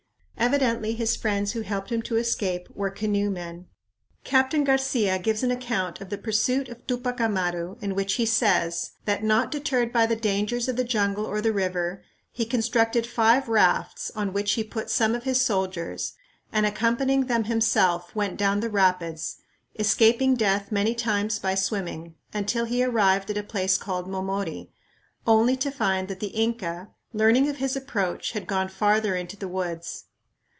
Evidently 0.37 0.95
his 0.95 1.15
friends 1.15 1.51
who 1.51 1.61
helped 1.61 1.91
him 1.91 2.01
to 2.01 2.15
escape 2.17 2.67
were 2.73 2.89
canoe 2.89 3.29
men. 3.29 3.67
Captain 4.23 4.63
Garcia 4.63 5.19
gives 5.19 5.43
an 5.43 5.51
account 5.51 6.01
of 6.01 6.09
the 6.09 6.17
pursuit 6.17 6.67
of 6.67 6.87
Tupac 6.87 7.21
Amaru 7.21 7.77
in 7.79 7.93
which 7.93 8.15
he 8.15 8.25
says 8.25 8.93
that, 9.05 9.23
not 9.23 9.51
deterred 9.51 9.93
by 9.93 10.07
the 10.07 10.15
dangers 10.15 10.67
of 10.67 10.77
the 10.77 10.83
jungle 10.83 11.27
or 11.27 11.41
the 11.41 11.53
river, 11.53 12.01
he 12.31 12.43
constructed 12.43 13.05
five 13.05 13.47
rafts 13.49 14.09
on 14.15 14.33
which 14.33 14.53
he 14.53 14.63
put 14.63 14.89
some 14.89 15.13
of 15.13 15.25
his 15.25 15.39
soldiers 15.39 16.13
and, 16.51 16.65
accompanying 16.65 17.27
them 17.27 17.43
himself, 17.43 18.15
went 18.15 18.35
down 18.35 18.61
the 18.61 18.69
rapids, 18.71 19.37
escaping 19.77 20.33
death 20.33 20.71
many 20.71 20.95
times 20.95 21.37
by 21.37 21.53
swimming, 21.53 22.15
until 22.33 22.65
he 22.65 22.83
arrived 22.83 23.29
at 23.29 23.37
a 23.37 23.43
place 23.43 23.77
called 23.77 24.07
Momori, 24.07 24.71
only 25.27 25.55
to 25.57 25.69
find 25.69 26.07
that 26.07 26.19
the 26.19 26.33
Inca, 26.35 26.89
learning 27.13 27.47
of 27.47 27.57
his 27.57 27.75
approach, 27.75 28.31
had 28.31 28.47
gone 28.47 28.69
farther 28.69 29.15
into 29.15 29.37
the 29.37 29.47
woods. 29.47 30.05